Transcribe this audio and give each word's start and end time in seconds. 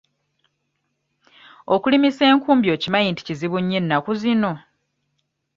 Okulimisa 1.73 2.23
enkumbi 2.31 2.67
okimanyi 2.75 3.09
nti 3.11 3.23
kizibu 3.27 3.57
nnyo 3.59 3.75
ennaku 3.81 4.11
zino? 4.21 4.51